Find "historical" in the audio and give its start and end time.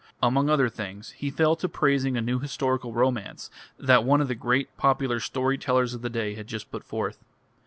2.39-2.91